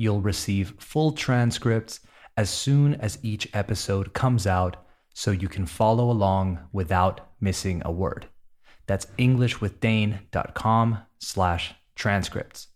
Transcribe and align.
You'll 0.00 0.22
receive 0.22 0.72
full 0.78 1.12
transcripts 1.12 2.00
as 2.34 2.48
soon 2.48 2.94
as 2.94 3.18
each 3.22 3.46
episode 3.52 4.14
comes 4.14 4.46
out 4.46 4.78
so 5.12 5.30
you 5.30 5.46
can 5.46 5.66
follow 5.66 6.10
along 6.10 6.58
without 6.72 7.32
missing 7.38 7.82
a 7.84 7.92
word. 7.92 8.26
That's 8.86 9.04
englishwithdane.com 9.18 10.98
slash 11.18 11.74
transcripts. 11.96 12.68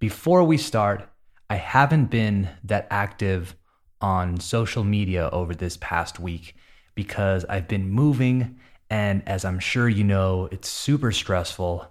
Before 0.00 0.42
we 0.42 0.56
start, 0.56 1.08
I 1.48 1.54
haven't 1.54 2.06
been 2.06 2.48
that 2.64 2.88
active 2.90 3.54
on 4.00 4.40
social 4.40 4.82
media 4.82 5.30
over 5.30 5.54
this 5.54 5.76
past 5.76 6.18
week 6.18 6.56
because 6.96 7.44
I've 7.44 7.68
been 7.68 7.88
moving, 7.88 8.58
and 8.90 9.22
as 9.28 9.44
I'm 9.44 9.60
sure 9.60 9.88
you 9.88 10.02
know, 10.02 10.48
it's 10.50 10.68
super 10.68 11.12
stressful. 11.12 11.88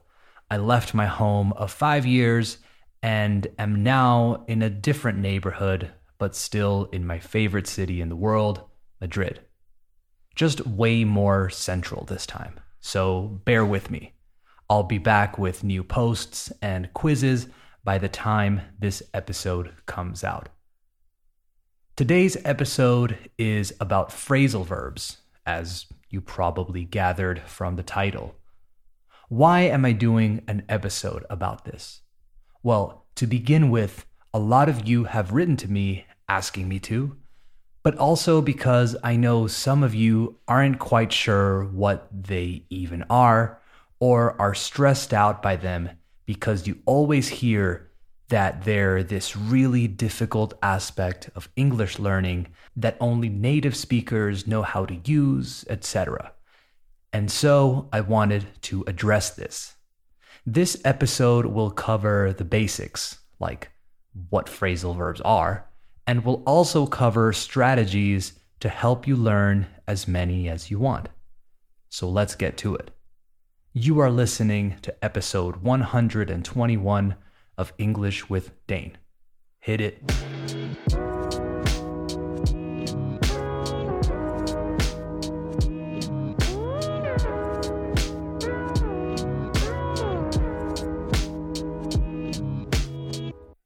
I 0.51 0.57
left 0.57 0.93
my 0.93 1.05
home 1.05 1.53
of 1.53 1.71
five 1.71 2.05
years 2.05 2.57
and 3.03 3.45
am 3.59 3.83
now 3.83 4.45
in 4.47 4.61
a 4.61 4.69
different 4.69 5.19
neighborhood, 5.19 5.91
but 6.17 6.33
still 6.33 6.85
in 6.93 7.05
my 7.05 7.19
favorite 7.19 7.67
city 7.67 7.99
in 7.99 8.07
the 8.07 8.15
world, 8.15 8.63
Madrid. 9.01 9.41
Just 10.35 10.65
way 10.65 11.03
more 11.03 11.49
central 11.49 12.05
this 12.05 12.25
time, 12.25 12.61
so 12.79 13.41
bear 13.43 13.65
with 13.65 13.91
me. 13.91 14.13
I'll 14.69 14.83
be 14.83 14.99
back 14.99 15.37
with 15.37 15.65
new 15.65 15.83
posts 15.83 16.51
and 16.61 16.91
quizzes 16.93 17.47
by 17.83 17.97
the 17.97 18.07
time 18.07 18.61
this 18.79 19.03
episode 19.13 19.73
comes 19.85 20.23
out. 20.23 20.47
Today's 21.97 22.37
episode 22.45 23.29
is 23.37 23.73
about 23.81 24.11
phrasal 24.11 24.65
verbs, 24.65 25.17
as 25.45 25.87
you 26.09 26.21
probably 26.21 26.85
gathered 26.85 27.41
from 27.45 27.75
the 27.75 27.83
title. 27.83 28.35
Why 29.27 29.61
am 29.61 29.83
I 29.83 29.91
doing 29.91 30.41
an 30.47 30.63
episode 30.69 31.25
about 31.29 31.65
this? 31.65 32.02
Well, 32.65 33.03
to 33.15 33.27
begin 33.27 33.69
with, 33.69 34.05
a 34.33 34.39
lot 34.39 34.69
of 34.69 34.87
you 34.87 35.03
have 35.03 35.33
written 35.33 35.57
to 35.57 35.69
me 35.69 36.05
asking 36.29 36.69
me 36.69 36.79
to, 36.79 37.17
but 37.83 37.97
also 37.97 38.41
because 38.41 38.95
I 39.03 39.17
know 39.17 39.47
some 39.47 39.83
of 39.83 39.93
you 39.93 40.39
aren't 40.47 40.79
quite 40.79 41.11
sure 41.11 41.65
what 41.65 42.07
they 42.09 42.63
even 42.69 43.03
are 43.09 43.59
or 43.99 44.39
are 44.41 44.55
stressed 44.55 45.13
out 45.13 45.41
by 45.41 45.57
them 45.57 45.89
because 46.25 46.65
you 46.65 46.79
always 46.85 47.27
hear 47.27 47.91
that 48.29 48.63
they're 48.63 49.03
this 49.03 49.35
really 49.35 49.85
difficult 49.85 50.53
aspect 50.63 51.29
of 51.35 51.49
English 51.57 51.99
learning 51.99 52.47
that 52.77 52.95
only 53.01 53.27
native 53.27 53.75
speakers 53.75 54.47
know 54.47 54.61
how 54.61 54.85
to 54.85 55.01
use, 55.03 55.65
etc. 55.69 56.31
And 57.11 57.29
so 57.29 57.89
I 57.91 57.99
wanted 57.99 58.45
to 58.63 58.85
address 58.87 59.31
this. 59.31 59.75
This 60.45 60.75
episode 60.83 61.45
will 61.45 61.71
cover 61.71 62.33
the 62.33 62.43
basics, 62.43 63.19
like 63.39 63.71
what 64.29 64.47
phrasal 64.47 64.93
verbs 64.93 65.21
are, 65.21 65.69
and 66.05 66.25
will 66.25 66.43
also 66.45 66.85
cover 66.85 67.31
strategies 67.31 68.33
to 68.59 68.67
help 68.67 69.07
you 69.07 69.15
learn 69.15 69.67
as 69.87 70.05
many 70.05 70.49
as 70.49 70.69
you 70.69 70.79
want. 70.79 71.07
So 71.87 72.09
let's 72.09 72.35
get 72.35 72.57
to 72.57 72.75
it. 72.75 72.91
You 73.71 73.99
are 73.99 74.11
listening 74.11 74.75
to 74.81 74.93
episode 75.01 75.57
121 75.57 77.15
of 77.57 77.73
English 77.77 78.29
with 78.29 78.51
Dane. 78.67 78.97
Hit 79.61 79.79
it. 79.79 81.22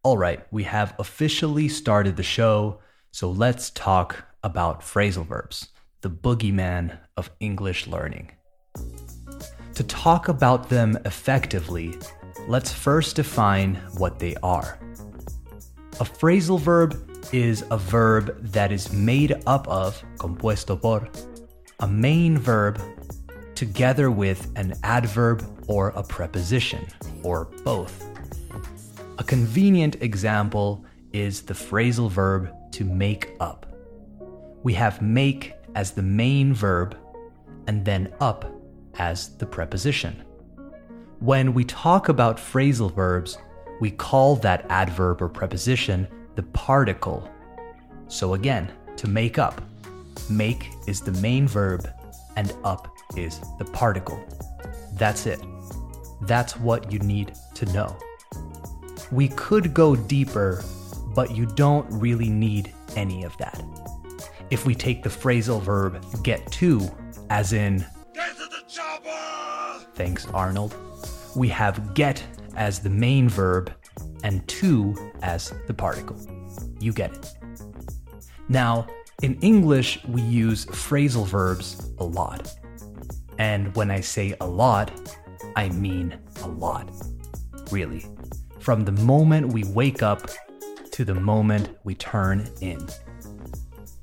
All 0.08 0.18
right, 0.18 0.40
we 0.52 0.64
have 0.64 0.96
officially 1.00 1.68
started 1.68 2.16
the 2.16 2.24
show, 2.24 2.80
so 3.12 3.30
let's 3.30 3.72
talk 3.72 4.24
about 4.42 4.80
phrasal 4.80 5.28
verbs, 5.28 5.68
the 6.00 6.10
boogeyman 6.10 6.98
of 7.18 7.30
English 7.42 7.88
learning. 7.88 8.32
To 9.74 9.84
talk 9.84 10.30
about 10.30 10.70
them 10.70 10.98
effectively, 11.04 11.98
let's 12.48 12.72
first 12.72 13.18
define 13.18 13.76
what 13.98 14.18
they 14.18 14.38
are. 14.38 14.80
A 16.00 16.06
phrasal 16.06 16.58
verb 16.58 16.98
is 17.34 17.66
a 17.70 17.78
verb 17.78 18.34
that 18.54 18.72
is 18.72 18.94
made 18.94 19.44
up 19.46 19.68
of, 19.68 20.02
compuesto 20.20 20.82
por, 20.82 21.10
a 21.82 21.88
main 21.88 22.38
verb 22.38 22.80
together 23.56 24.10
with 24.10 24.50
an 24.56 24.74
adverb 24.84 25.44
or 25.68 25.90
a 25.98 26.04
preposition, 26.04 26.88
or 27.24 27.50
both. 27.66 28.07
A 29.28 29.30
convenient 29.30 30.02
example 30.02 30.86
is 31.12 31.42
the 31.42 31.54
phrasal 31.54 32.10
verb 32.10 32.50
to 32.72 32.86
make 32.86 33.36
up. 33.42 33.66
We 34.64 34.74
have 34.76 35.02
make 35.02 35.54
as 35.76 35.92
the 35.92 36.02
main 36.02 36.54
verb 36.54 36.96
and 37.68 37.84
then 37.84 38.14
up 38.22 38.50
as 39.00 39.36
the 39.36 39.46
preposition. 39.46 40.24
When 41.20 41.54
we 41.54 41.66
talk 41.66 42.08
about 42.08 42.38
phrasal 42.38 42.96
verbs, 42.96 43.38
we 43.82 43.92
call 43.92 44.38
that 44.38 44.66
adverb 44.70 45.22
or 45.22 45.28
preposition 45.28 46.08
the 46.36 46.44
particle. 46.44 47.30
So 48.08 48.34
again, 48.34 48.72
to 48.96 49.10
make 49.10 49.38
up, 49.38 49.62
make 50.30 50.70
is 50.88 51.02
the 51.02 51.12
main 51.12 51.50
verb 51.50 51.86
and 52.38 52.56
up 52.64 52.88
is 53.18 53.42
the 53.60 53.66
particle. 53.66 54.26
That's 54.94 55.26
it. 55.26 55.42
That's 56.22 56.56
what 56.56 56.94
you 56.94 57.00
need 57.00 57.34
to 57.56 57.66
know. 57.74 57.98
We 59.12 59.30
could 59.30 59.74
go 59.74 59.96
deeper, 59.96 60.64
but 61.16 61.36
you 61.36 61.46
don't 61.46 61.88
really 61.90 62.30
need 62.30 62.74
any 62.96 63.24
of 63.24 63.38
that. 63.38 63.64
If 64.50 64.66
we 64.66 64.76
take 64.76 65.04
the 65.04 65.10
phrasal 65.10 65.62
verb 65.62 66.04
get 66.24 66.52
to, 66.54 66.90
as 67.30 67.54
in, 67.54 67.86
Get 68.14 68.36
to 68.38 68.46
the 68.46 68.64
chopper! 68.68 69.86
thanks 69.94 70.26
Arnold, 70.28 70.76
we 71.36 71.48
have 71.50 71.94
get 71.94 72.24
as 72.56 72.80
the 72.80 72.90
main 72.90 73.30
verb 73.30 73.72
and 74.24 74.48
to 74.48 74.96
as 75.22 75.54
the 75.68 75.74
particle. 75.74 76.20
You 76.80 76.94
get 76.94 77.14
it. 77.14 77.34
Now, 78.50 78.88
in 79.22 79.36
English, 79.42 80.04
we 80.06 80.22
use 80.22 80.66
phrasal 80.68 81.26
verbs 81.26 81.92
a 82.00 82.04
lot. 82.04 82.56
And 83.38 83.76
when 83.76 83.92
I 83.92 84.02
say 84.02 84.36
a 84.42 84.48
lot, 84.48 84.92
I 85.56 85.70
mean 85.70 86.18
a 86.44 86.48
lot. 86.48 86.90
Really. 87.72 88.06
From 88.68 88.84
the 88.84 88.92
moment 88.92 89.54
we 89.54 89.64
wake 89.64 90.04
up 90.04 90.30
to 90.92 91.06
the 91.06 91.16
moment 91.16 91.70
we 91.86 91.96
turn 91.96 92.50
in. 92.60 92.86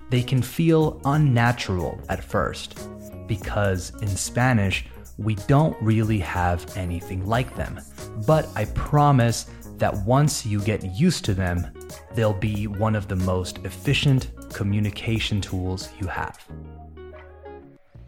They 0.09 0.23
can 0.23 0.41
feel 0.41 1.03
unnatural 1.05 2.01
at 2.09 2.25
first 2.25 2.89
because 3.27 3.93
in 4.01 4.09
Spanish, 4.09 4.87
we 5.19 5.35
don't 5.35 5.77
really 5.83 6.19
have 6.21 6.79
anything 6.79 7.27
like 7.27 7.55
them. 7.57 7.79
But 8.27 8.49
I 8.57 8.65
promise 8.65 9.51
that 9.77 9.95
once 10.07 10.47
you 10.47 10.63
get 10.63 10.83
used 10.83 11.27
to 11.27 11.35
them, 11.35 11.67
they'll 12.15 12.33
be 12.33 12.67
one 12.67 12.97
of 12.97 13.07
the 13.07 13.17
most 13.17 13.59
efficient 13.67 14.31
communication 14.51 15.43
tools 15.43 15.91
you 16.01 16.07
have. 16.07 16.43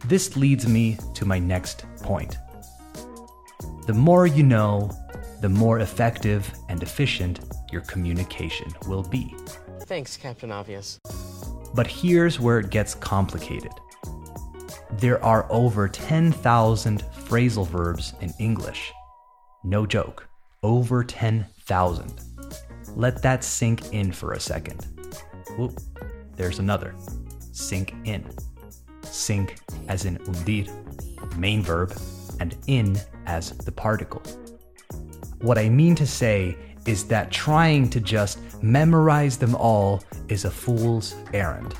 This 0.06 0.38
leads 0.38 0.67
me 0.67 0.97
to 1.17 1.26
my 1.26 1.38
next 1.38 1.85
point. 2.00 2.38
The 3.87 3.93
more 3.93 4.26
you 4.26 4.43
know, 4.43 4.91
the 5.46 5.50
more 5.50 5.78
effective 5.78 6.52
and 6.69 6.82
efficient 6.82 7.38
your 7.70 7.82
communication 7.82 8.66
will 8.88 9.04
be. 9.04 9.32
Thanks, 9.82 10.16
Captain 10.16 10.50
Obvious. 10.50 10.98
But 11.72 11.87
here's 11.87 12.40
where 12.40 12.58
it 12.58 12.70
gets 12.70 12.96
complicated. 12.96 13.70
There 14.94 15.25
are 15.25 15.46
over 15.48 15.87
10,000 15.87 17.04
phrasal 17.28 17.64
verbs 17.64 18.14
in 18.20 18.32
English. 18.40 18.93
No 19.62 19.87
joke, 19.87 20.26
over 20.64 21.04
10,000. 21.04 22.20
Let 22.96 23.22
that 23.22 23.44
sink 23.44 23.92
in 23.92 24.10
for 24.10 24.32
a 24.32 24.40
second. 24.40 24.84
Whoop, 25.56 25.78
there's 26.34 26.58
another. 26.58 26.92
Sink 27.52 27.94
in. 28.02 28.28
Sink 29.02 29.60
as 29.87 30.06
in 30.06 30.16
hundir, 30.16 30.69
main 31.37 31.62
verb, 31.62 31.96
and 32.40 32.56
in 32.66 32.99
as 33.26 33.56
the 33.58 33.70
particle. 33.70 34.25
What 35.41 35.59
I 35.59 35.69
mean 35.69 35.94
to 35.97 36.06
say 36.06 36.56
is 36.87 37.05
that 37.09 37.31
trying 37.31 37.91
to 37.91 38.00
just 38.00 38.38
memorize 38.62 39.37
them 39.37 39.55
all 39.55 40.03
is 40.29 40.44
a 40.44 40.50
fool's 40.50 41.15
errand. 41.35 41.75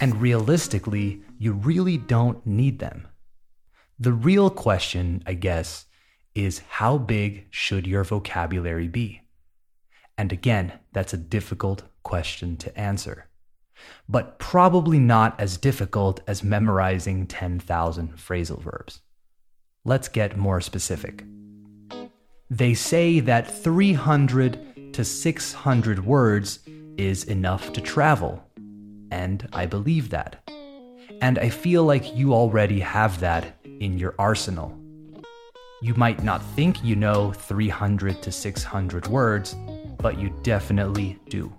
And 0.00 0.20
realistically, 0.20 1.22
you 1.38 1.52
really 1.52 1.96
don't 1.96 2.44
need 2.46 2.78
them. 2.78 3.08
The 3.98 4.12
real 4.12 4.50
question, 4.50 5.22
I 5.26 5.34
guess, 5.34 5.86
is 6.34 6.58
how 6.68 6.98
big 6.98 7.46
should 7.50 7.86
your 7.86 8.04
vocabulary 8.04 8.88
be? 8.88 9.22
And 10.18 10.32
again, 10.32 10.72
that's 10.92 11.14
a 11.14 11.18
difficult 11.18 11.84
question 12.02 12.56
to 12.58 12.78
answer, 12.78 13.28
but 14.08 14.38
probably 14.38 14.98
not 14.98 15.38
as 15.40 15.56
difficult 15.56 16.20
as 16.26 16.42
memorizing 16.42 17.26
10,000 17.26 18.16
phrasal 18.16 18.60
verbs. 18.60 19.00
Let's 19.84 20.08
get 20.08 20.36
more 20.36 20.60
specific. 20.60 21.24
They 22.50 22.74
say 22.74 23.18
that 23.20 23.50
300 23.50 24.92
to 24.92 25.04
600 25.04 26.06
words 26.06 26.60
is 26.96 27.24
enough 27.24 27.72
to 27.72 27.80
travel, 27.80 28.40
and 29.10 29.48
I 29.52 29.66
believe 29.66 30.10
that. 30.10 30.48
And 31.20 31.40
I 31.40 31.48
feel 31.48 31.82
like 31.82 32.14
you 32.14 32.34
already 32.34 32.78
have 32.78 33.18
that 33.18 33.56
in 33.64 33.98
your 33.98 34.14
arsenal. 34.18 34.78
You 35.82 35.94
might 35.94 36.22
not 36.22 36.40
think 36.54 36.84
you 36.84 36.94
know 36.94 37.32
300 37.32 38.22
to 38.22 38.30
600 38.30 39.08
words, 39.08 39.56
but 39.98 40.16
you 40.16 40.32
definitely 40.44 41.18
do. 41.28 41.52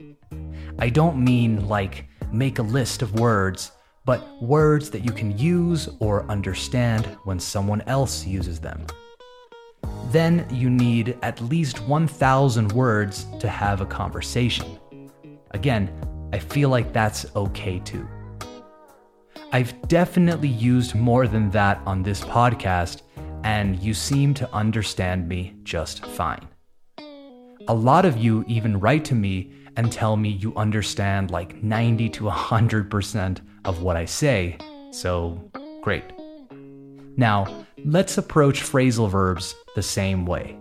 I 0.79 0.87
don't 0.89 1.21
mean 1.21 1.67
like 1.67 2.07
make 2.31 2.59
a 2.59 2.63
list 2.63 3.01
of 3.01 3.19
words, 3.19 3.73
but 4.05 4.25
words 4.41 4.89
that 4.91 5.03
you 5.03 5.11
can 5.11 5.37
use 5.37 5.89
or 5.99 6.25
understand 6.31 7.07
when 7.25 7.41
someone 7.41 7.81
else 7.81 8.25
uses 8.25 8.61
them. 8.61 8.85
Then 10.17 10.47
you 10.49 10.71
need 10.71 11.15
at 11.21 11.39
least 11.41 11.85
1,000 11.85 12.71
words 12.71 13.27
to 13.39 13.47
have 13.47 13.81
a 13.81 13.85
conversation. 13.85 14.79
Again, 15.51 15.91
I 16.33 16.39
feel 16.39 16.69
like 16.69 16.91
that's 16.91 17.27
okay 17.35 17.77
too. 17.77 18.07
I've 19.51 19.79
definitely 19.87 20.47
used 20.47 20.95
more 20.95 21.27
than 21.27 21.51
that 21.51 21.79
on 21.85 22.01
this 22.01 22.21
podcast, 22.21 23.03
and 23.43 23.77
you 23.77 23.93
seem 23.93 24.33
to 24.33 24.51
understand 24.55 25.29
me 25.29 25.55
just 25.61 26.03
fine. 26.03 26.47
A 27.67 27.75
lot 27.75 28.03
of 28.03 28.17
you 28.17 28.43
even 28.47 28.79
write 28.79 29.05
to 29.05 29.13
me 29.13 29.51
and 29.75 29.91
tell 29.91 30.17
me 30.17 30.29
you 30.29 30.51
understand 30.55 31.29
like 31.29 31.61
90 31.61 32.09
to 32.09 32.23
100% 32.23 33.41
of 33.65 33.83
what 33.83 33.95
I 33.95 34.05
say, 34.05 34.57
so 34.89 35.51
great. 35.83 36.16
Now, 37.17 37.65
let's 37.83 38.19
approach 38.19 38.61
phrasal 38.61 39.09
verbs 39.09 39.55
the 39.75 39.81
same 39.81 40.25
way. 40.25 40.57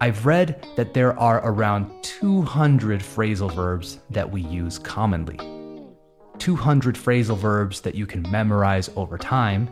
I've 0.00 0.24
read 0.24 0.64
that 0.76 0.94
there 0.94 1.18
are 1.18 1.44
around 1.44 1.90
200 2.04 3.00
phrasal 3.00 3.52
verbs 3.52 3.98
that 4.10 4.30
we 4.30 4.42
use 4.42 4.78
commonly. 4.78 5.36
200 6.38 6.94
phrasal 6.94 7.36
verbs 7.36 7.80
that 7.80 7.96
you 7.96 8.06
can 8.06 8.22
memorize 8.30 8.88
over 8.94 9.18
time 9.18 9.68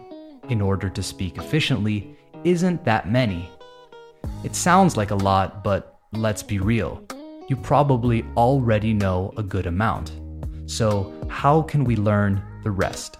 in 0.48 0.60
order 0.60 0.90
to 0.90 1.02
speak 1.04 1.38
efficiently 1.38 2.16
isn't 2.42 2.84
that 2.84 3.08
many. 3.08 3.48
It 4.42 4.56
sounds 4.56 4.96
like 4.96 5.12
a 5.12 5.16
lot, 5.16 5.62
but 5.62 6.00
let's 6.12 6.42
be 6.42 6.58
real, 6.58 7.00
you 7.48 7.54
probably 7.54 8.24
already 8.36 8.92
know 8.92 9.32
a 9.36 9.42
good 9.44 9.66
amount. 9.66 10.10
So, 10.66 11.14
how 11.28 11.62
can 11.62 11.84
we 11.84 11.94
learn 11.94 12.42
the 12.64 12.72
rest? 12.72 13.18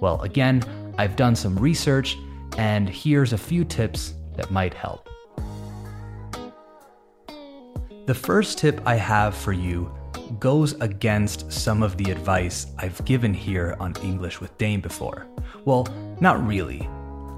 Well, 0.00 0.22
again, 0.22 0.62
I've 0.98 1.16
done 1.16 1.36
some 1.36 1.56
research, 1.56 2.16
and 2.56 2.88
here's 2.88 3.32
a 3.32 3.38
few 3.38 3.64
tips 3.64 4.14
that 4.36 4.50
might 4.50 4.74
help. 4.74 5.08
The 8.06 8.14
first 8.14 8.58
tip 8.58 8.80
I 8.86 8.94
have 8.94 9.34
for 9.34 9.52
you 9.52 9.92
goes 10.38 10.74
against 10.80 11.52
some 11.52 11.82
of 11.82 11.96
the 11.96 12.10
advice 12.10 12.66
I've 12.78 13.04
given 13.04 13.34
here 13.34 13.76
on 13.80 13.94
English 14.02 14.40
with 14.40 14.56
Dane 14.58 14.80
before. 14.80 15.26
Well, 15.64 15.86
not 16.20 16.44
really. 16.46 16.88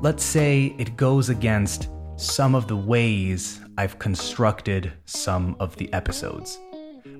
Let's 0.00 0.24
say 0.24 0.74
it 0.78 0.96
goes 0.96 1.28
against 1.28 1.88
some 2.16 2.54
of 2.54 2.68
the 2.68 2.76
ways 2.76 3.60
I've 3.76 3.98
constructed 3.98 4.92
some 5.06 5.56
of 5.58 5.74
the 5.76 5.92
episodes. 5.92 6.58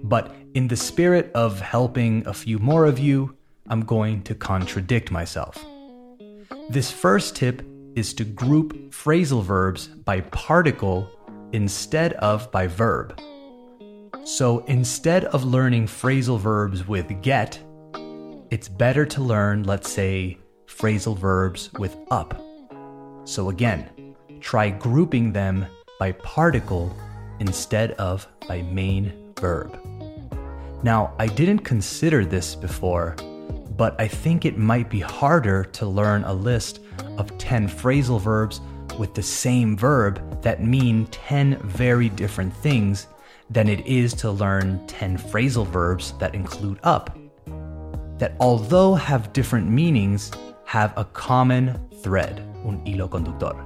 But 0.05 0.34
in 0.55 0.69
the 0.69 0.76
spirit 0.76 1.31
of 1.34 1.61
helping 1.61 2.26
a 2.26 2.34
few 2.34 2.58
more 2.58 2.84
of 2.84 2.99
you, 2.99 3.37
I'm 3.69 3.81
going 3.81 4.23
to 4.25 4.34
contradict 4.34 5.11
myself. 5.11 5.64
This 6.70 6.91
first 6.91 7.35
tip 7.35 7.62
is 7.94 8.12
to 8.12 8.25
group 8.25 8.75
phrasal 8.91 9.43
verbs 9.43 9.87
by 9.87 10.20
particle 10.20 11.11
instead 11.53 12.12
of 12.12 12.53
by 12.53 12.67
verb. 12.67 13.19
So 14.25 14.59
instead 14.67 15.25
of 15.25 15.44
learning 15.44 15.87
phrasal 15.87 16.38
verbs 16.38 16.87
with 16.87 17.23
get, 17.23 17.59
it's 18.50 18.69
better 18.69 19.06
to 19.06 19.23
learn, 19.23 19.62
let's 19.62 19.91
say, 19.91 20.37
phrasal 20.67 21.17
verbs 21.17 21.73
with 21.79 21.97
up. 22.11 22.38
So 23.25 23.49
again, 23.49 24.15
try 24.41 24.69
grouping 24.69 25.32
them 25.32 25.65
by 25.99 26.12
particle 26.12 26.94
instead 27.41 27.93
of 27.93 28.29
by 28.47 28.61
main 28.61 29.32
verb. 29.41 29.81
Now, 30.82 31.15
I 31.19 31.29
didn't 31.29 31.61
consider 31.61 32.26
this 32.26 32.55
before, 32.55 33.17
but 33.78 33.98
I 33.98 34.08
think 34.08 34.44
it 34.44 34.58
might 34.58 34.90
be 34.90 35.00
harder 35.00 35.64
to 35.64 35.86
learn 35.86 36.25
a 36.25 36.34
list 36.34 36.80
of 37.16 37.36
10 37.38 37.69
phrasal 37.69 38.20
verbs 38.20 38.60
with 38.98 39.14
the 39.14 39.22
same 39.22 39.76
verb 39.76 40.42
that 40.42 40.62
mean 40.62 41.06
10 41.06 41.60
very 41.62 42.08
different 42.08 42.54
things 42.54 43.06
than 43.48 43.69
it 43.69 43.86
is 43.86 44.12
to 44.14 44.30
learn 44.32 44.84
10 44.88 45.16
phrasal 45.16 45.66
verbs 45.66 46.12
that 46.19 46.34
include 46.34 46.80
up. 46.82 47.16
That 48.19 48.34
although 48.40 48.94
have 48.94 49.32
different 49.32 49.70
meanings, 49.70 50.32
have 50.64 50.92
a 50.98 51.04
common 51.04 51.88
thread, 52.02 52.40
un 52.66 52.84
hilo 52.84 53.06
conductor 53.08 53.64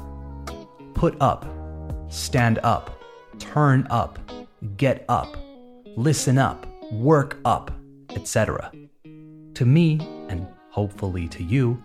put 0.95 1.17
up, 1.21 1.47
stand 2.11 2.61
up, 2.63 3.03
turn 3.41 3.87
up, 3.91 4.21
get 4.77 5.05
up, 5.09 5.37
listen 5.97 6.39
up, 6.39 6.65
work 6.93 7.39
up, 7.45 7.73
etc. 8.11 8.71
To 9.63 9.67
me, 9.67 10.01
and 10.29 10.45
hopefully 10.71 11.29
to 11.29 11.41
you, 11.45 11.81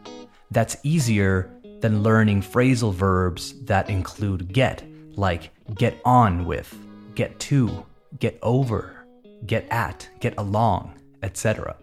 that's 0.50 0.78
easier 0.82 1.52
than 1.80 2.02
learning 2.02 2.42
phrasal 2.42 2.92
verbs 2.92 3.54
that 3.66 3.88
include 3.88 4.52
get, 4.52 4.84
like 5.12 5.52
get 5.76 6.02
on 6.04 6.46
with, 6.46 6.76
get 7.14 7.40
to, 7.42 7.86
get 8.18 8.40
over, 8.42 9.06
get 9.46 9.68
at, 9.70 10.10
get 10.20 10.34
along, 10.40 11.00
etc. 11.22 11.76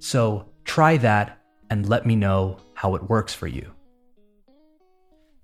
So 0.00 0.48
try 0.64 0.96
that 0.96 1.38
and 1.70 1.88
let 1.88 2.04
me 2.04 2.16
know 2.16 2.56
how 2.74 2.96
it 2.96 3.08
works 3.08 3.32
for 3.32 3.46
you. 3.46 3.70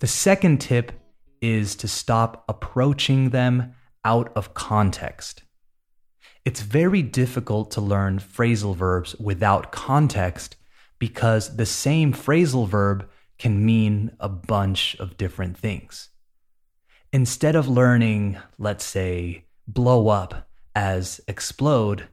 The 0.01 0.09
second 0.09 0.61
tip 0.61 0.91
is 1.41 1.77
to 1.77 1.87
stop 1.87 2.45
approaching 2.49 3.31
them 3.31 3.75
out 4.05 4.33
of 4.35 4.55
context. 4.55 5.45
It's 6.45 6.63
very 6.63 7.03
difficult 7.03 7.71
to 7.73 7.81
learn 7.81 8.19
phrasal 8.19 8.75
verbs 8.75 9.15
without 9.21 9.71
context 9.71 10.57
because 10.99 11.57
the 11.57 11.67
same 11.67 12.13
phrasal 12.13 12.67
verb 12.67 13.09
can 13.39 13.65
mean 13.65 14.11
a 14.19 14.29
bunch 14.29 14.97
of 14.97 15.17
different 15.17 15.57
things. 15.57 16.09
Instead 17.13 17.55
of 17.55 17.69
learning, 17.69 18.39
let's 18.59 18.85
say, 18.85 19.45
blow 19.69 20.09
up 20.09 20.49
as 20.75 21.21
explode, 21.29 22.09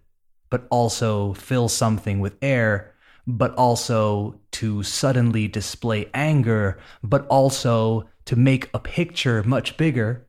but 0.50 0.68
also 0.70 1.34
fill 1.34 1.68
something 1.70 2.20
with 2.20 2.38
air, 2.42 2.94
but 3.26 3.54
also 3.56 4.40
to 4.52 4.84
suddenly 4.84 5.48
display 5.48 6.10
anger, 6.14 6.78
but 7.02 7.26
also 7.28 8.08
to 8.26 8.36
make 8.36 8.70
a 8.74 8.80
picture 8.80 9.42
much 9.44 9.78
bigger, 9.78 10.28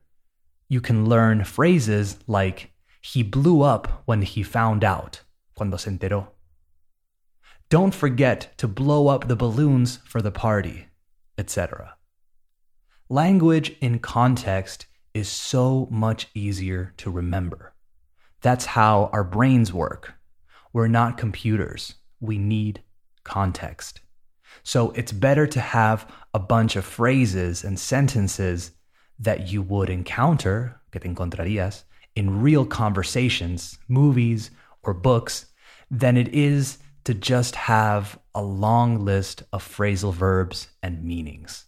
you 0.69 0.81
can 0.81 1.05
learn 1.05 1.43
phrases 1.43 2.17
like, 2.27 2.70
he 3.01 3.23
blew 3.23 3.61
up 3.61 4.03
when 4.05 4.21
he 4.21 4.43
found 4.43 4.83
out, 4.83 5.21
cuando 5.55 5.77
se 5.77 5.91
enteró. 5.91 6.27
Don't 7.69 7.95
forget 7.95 8.57
to 8.57 8.67
blow 8.67 9.07
up 9.07 9.27
the 9.27 9.35
balloons 9.35 9.97
for 10.05 10.21
the 10.21 10.31
party, 10.31 10.87
etc. 11.37 11.95
Language 13.09 13.75
in 13.81 13.99
context 13.99 14.85
is 15.13 15.27
so 15.27 15.87
much 15.91 16.29
easier 16.33 16.93
to 16.97 17.09
remember. 17.09 17.73
That's 18.41 18.65
how 18.65 19.09
our 19.13 19.23
brains 19.23 19.73
work. 19.73 20.13
We're 20.73 20.87
not 20.87 21.17
computers. 21.17 21.95
We 22.19 22.37
need 22.37 22.81
context. 23.23 24.01
So 24.63 24.91
it's 24.91 25.11
better 25.11 25.47
to 25.47 25.59
have 25.59 26.09
a 26.33 26.39
bunch 26.39 26.75
of 26.75 26.85
phrases 26.85 27.63
and 27.63 27.79
sentences 27.79 28.71
that 29.19 29.51
you 29.51 29.61
would 29.61 29.89
encounter, 29.89 30.81
que 30.91 30.99
te 30.99 31.07
encontrarías, 31.07 31.83
in 32.15 32.41
real 32.41 32.65
conversations, 32.65 33.77
movies, 33.87 34.51
or 34.83 34.93
books 34.93 35.45
than 35.89 36.17
it 36.17 36.29
is 36.29 36.77
to 37.03 37.13
just 37.13 37.55
have 37.55 38.19
a 38.35 38.41
long 38.41 39.03
list 39.03 39.43
of 39.51 39.63
phrasal 39.63 40.13
verbs 40.13 40.67
and 40.83 41.03
meanings. 41.03 41.65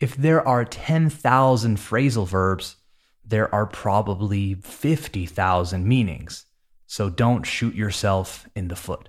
If 0.00 0.14
there 0.14 0.46
are 0.46 0.64
10,000 0.64 1.76
phrasal 1.76 2.26
verbs, 2.26 2.76
there 3.24 3.52
are 3.54 3.66
probably 3.66 4.54
50,000 4.54 5.86
meanings, 5.86 6.46
so 6.86 7.10
don't 7.10 7.44
shoot 7.44 7.74
yourself 7.74 8.48
in 8.54 8.68
the 8.68 8.76
foot. 8.76 9.08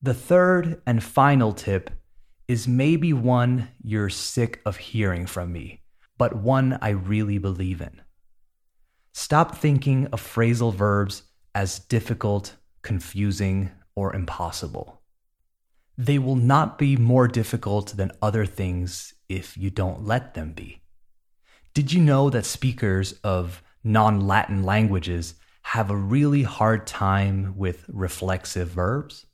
The 0.00 0.14
third 0.14 0.80
and 0.86 1.02
final 1.02 1.52
tip 1.52 1.90
is 2.48 2.68
maybe 2.68 3.12
one 3.12 3.68
you're 3.82 4.08
sick 4.08 4.60
of 4.64 4.76
hearing 4.76 5.26
from 5.26 5.52
me, 5.52 5.82
but 6.18 6.36
one 6.36 6.78
I 6.80 6.90
really 6.90 7.38
believe 7.38 7.80
in. 7.80 8.00
Stop 9.12 9.56
thinking 9.56 10.06
of 10.08 10.22
phrasal 10.22 10.74
verbs 10.74 11.22
as 11.54 11.78
difficult, 11.78 12.56
confusing, 12.82 13.70
or 13.94 14.14
impossible. 14.14 15.00
They 15.98 16.18
will 16.18 16.36
not 16.36 16.76
be 16.76 16.96
more 16.96 17.26
difficult 17.26 17.96
than 17.96 18.12
other 18.20 18.44
things 18.44 19.14
if 19.28 19.56
you 19.56 19.70
don't 19.70 20.04
let 20.04 20.34
them 20.34 20.52
be. 20.52 20.82
Did 21.72 21.92
you 21.92 22.02
know 22.02 22.28
that 22.30 22.44
speakers 22.44 23.14
of 23.24 23.62
non 23.82 24.26
Latin 24.26 24.62
languages 24.62 25.34
have 25.62 25.90
a 25.90 25.96
really 25.96 26.42
hard 26.42 26.86
time 26.86 27.54
with 27.56 27.84
reflexive 27.88 28.68
verbs? 28.68 29.26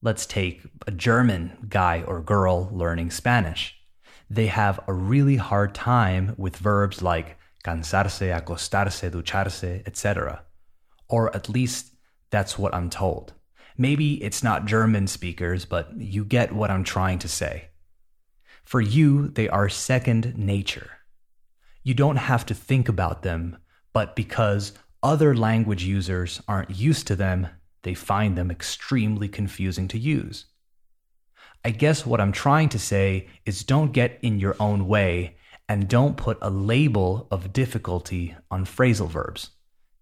Let's 0.00 0.26
take 0.26 0.62
a 0.86 0.90
German 0.90 1.66
guy 1.68 2.02
or 2.02 2.20
girl 2.20 2.68
learning 2.72 3.12
Spanish. 3.12 3.76
They 4.32 4.46
have 4.46 4.80
a 4.86 4.94
really 4.94 5.36
hard 5.36 5.74
time 5.74 6.34
with 6.38 6.56
verbs 6.56 7.02
like 7.02 7.36
cansarse, 7.66 8.32
acostarse, 8.32 9.10
ducharse, 9.10 9.86
etc. 9.86 10.42
Or 11.06 11.36
at 11.36 11.50
least 11.50 11.92
that's 12.30 12.58
what 12.58 12.74
I'm 12.74 12.88
told. 12.88 13.34
Maybe 13.76 14.14
it's 14.24 14.42
not 14.42 14.64
German 14.64 15.06
speakers, 15.06 15.66
but 15.66 15.94
you 15.98 16.24
get 16.24 16.54
what 16.54 16.70
I'm 16.70 16.82
trying 16.82 17.18
to 17.18 17.28
say. 17.28 17.68
For 18.64 18.80
you, 18.80 19.28
they 19.28 19.50
are 19.50 19.68
second 19.68 20.38
nature. 20.38 20.90
You 21.82 21.92
don't 21.92 22.16
have 22.16 22.46
to 22.46 22.54
think 22.54 22.88
about 22.88 23.22
them, 23.22 23.58
but 23.92 24.16
because 24.16 24.72
other 25.02 25.36
language 25.36 25.84
users 25.84 26.40
aren't 26.48 26.70
used 26.70 27.06
to 27.08 27.16
them, 27.16 27.48
they 27.82 27.92
find 27.92 28.38
them 28.38 28.50
extremely 28.50 29.28
confusing 29.28 29.88
to 29.88 29.98
use. 29.98 30.46
I 31.64 31.70
guess 31.70 32.04
what 32.04 32.20
I'm 32.20 32.32
trying 32.32 32.68
to 32.70 32.78
say 32.78 33.28
is 33.46 33.62
don't 33.62 33.92
get 33.92 34.18
in 34.20 34.40
your 34.40 34.56
own 34.58 34.88
way 34.88 35.36
and 35.68 35.88
don't 35.88 36.16
put 36.16 36.38
a 36.42 36.50
label 36.50 37.28
of 37.30 37.52
difficulty 37.52 38.34
on 38.50 38.64
phrasal 38.64 39.08
verbs. 39.08 39.50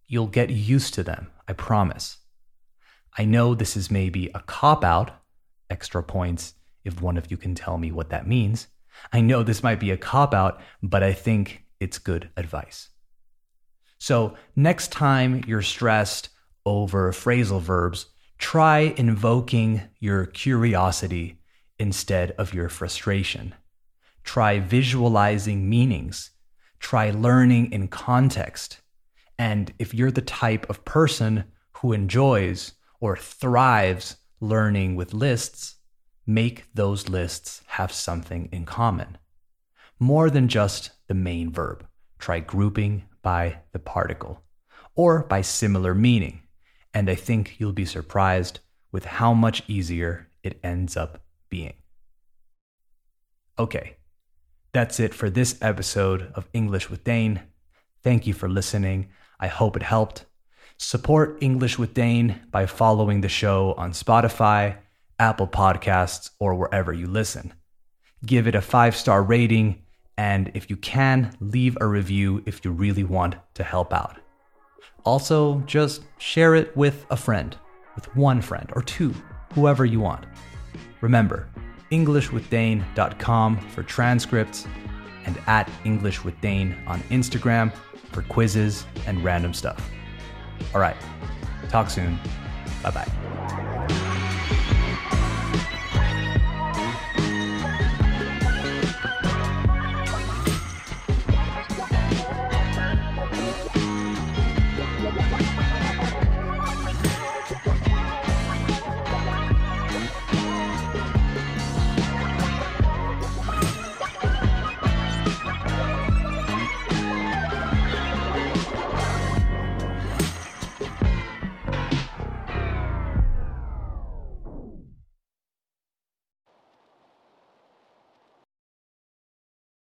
You'll 0.06 0.26
get 0.26 0.50
used 0.50 0.94
to 0.94 1.02
them, 1.02 1.28
I 1.46 1.52
promise. 1.52 2.18
I 3.18 3.26
know 3.26 3.54
this 3.54 3.76
is 3.76 3.90
maybe 3.90 4.30
a 4.34 4.40
cop 4.40 4.84
out, 4.84 5.10
extra 5.68 6.02
points 6.02 6.54
if 6.84 7.02
one 7.02 7.18
of 7.18 7.30
you 7.30 7.36
can 7.36 7.54
tell 7.54 7.76
me 7.76 7.92
what 7.92 8.08
that 8.08 8.26
means. 8.26 8.68
I 9.12 9.20
know 9.20 9.42
this 9.42 9.62
might 9.62 9.80
be 9.80 9.90
a 9.90 9.98
cop 9.98 10.32
out, 10.32 10.60
but 10.82 11.02
I 11.02 11.12
think 11.12 11.64
it's 11.78 11.98
good 11.98 12.30
advice. 12.36 12.88
So, 13.98 14.34
next 14.56 14.90
time 14.90 15.44
you're 15.46 15.60
stressed 15.60 16.30
over 16.64 17.12
phrasal 17.12 17.60
verbs, 17.60 18.06
try 18.38 18.94
invoking 18.96 19.82
your 19.98 20.24
curiosity 20.24 21.39
instead 21.80 22.30
of 22.32 22.54
your 22.54 22.68
frustration. 22.68 23.54
Try 24.22 24.60
visualizing 24.60 25.68
meanings. 25.68 26.30
Try 26.78 27.10
learning 27.10 27.72
in 27.72 27.88
context. 27.88 28.80
And 29.38 29.72
if 29.80 29.92
you're 29.92 30.12
the 30.12 30.22
type 30.22 30.68
of 30.70 30.84
person 30.84 31.44
who 31.78 31.92
enjoys 31.92 32.74
or 33.00 33.16
thrives 33.16 34.16
learning 34.40 34.94
with 34.94 35.12
lists, 35.12 35.76
make 36.26 36.66
those 36.74 37.08
lists 37.08 37.62
have 37.66 37.90
something 37.90 38.48
in 38.52 38.64
common. 38.64 39.18
More 39.98 40.30
than 40.30 40.46
just 40.46 40.90
the 41.08 41.14
main 41.14 41.50
verb. 41.50 41.84
Try 42.20 42.38
grouping 42.38 43.04
by 43.22 43.62
the 43.72 43.80
particle 43.80 44.42
or 44.94 45.24
by 45.24 45.40
similar 45.40 45.94
meaning 45.94 46.42
and 46.92 47.08
I 47.08 47.14
think 47.14 47.56
you'll 47.58 47.72
be 47.72 47.84
surprised 47.84 48.60
with 48.92 49.04
how 49.04 49.32
much 49.32 49.62
easier 49.68 50.28
it 50.42 50.58
ends 50.62 50.96
up 50.96 51.22
being. 51.50 51.74
Okay, 53.58 53.96
that's 54.72 55.00
it 55.00 55.12
for 55.12 55.28
this 55.28 55.58
episode 55.60 56.32
of 56.34 56.48
English 56.52 56.88
with 56.88 57.04
Dane. 57.04 57.42
Thank 58.02 58.26
you 58.26 58.32
for 58.32 58.48
listening. 58.48 59.10
I 59.38 59.48
hope 59.48 59.76
it 59.76 59.82
helped. 59.82 60.24
Support 60.78 61.38
English 61.42 61.78
with 61.78 61.92
Dane 61.92 62.40
by 62.50 62.64
following 62.64 63.20
the 63.20 63.28
show 63.28 63.74
on 63.76 63.92
Spotify, 63.92 64.76
Apple 65.18 65.46
Podcasts, 65.46 66.30
or 66.38 66.54
wherever 66.54 66.92
you 66.92 67.06
listen. 67.06 67.52
Give 68.24 68.46
it 68.46 68.54
a 68.54 68.62
five 68.62 68.96
star 68.96 69.22
rating, 69.22 69.82
and 70.16 70.50
if 70.54 70.70
you 70.70 70.76
can, 70.76 71.36
leave 71.40 71.76
a 71.80 71.86
review 71.86 72.42
if 72.46 72.64
you 72.64 72.70
really 72.70 73.04
want 73.04 73.34
to 73.54 73.62
help 73.62 73.92
out. 73.92 74.16
Also, 75.04 75.60
just 75.66 76.02
share 76.18 76.54
it 76.54 76.74
with 76.76 77.04
a 77.10 77.16
friend, 77.16 77.56
with 77.94 78.14
one 78.16 78.40
friend 78.40 78.70
or 78.74 78.82
two, 78.82 79.14
whoever 79.54 79.84
you 79.84 80.00
want. 80.00 80.24
Remember, 81.00 81.48
EnglishWithDane.com 81.90 83.58
for 83.70 83.82
transcripts 83.82 84.66
and 85.26 85.38
at 85.46 85.68
EnglishWithDane 85.84 86.86
on 86.86 87.00
Instagram 87.10 87.72
for 88.12 88.22
quizzes 88.22 88.86
and 89.06 89.22
random 89.22 89.54
stuff. 89.54 89.90
All 90.74 90.80
right, 90.80 90.96
talk 91.68 91.90
soon. 91.90 92.18
Bye 92.82 92.90
bye. 92.90 93.59